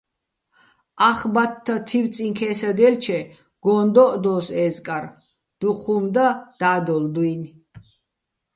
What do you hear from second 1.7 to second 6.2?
თივწიჼ ქე́სადჲელჩე გონ დო́ჸდოს ე́ზკარ, დუჴ უ̂მ